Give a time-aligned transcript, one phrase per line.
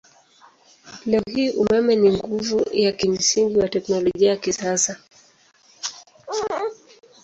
[1.05, 4.99] Leo hii umeme ni nguvu ya kimsingi wa teknolojia ya kisasa.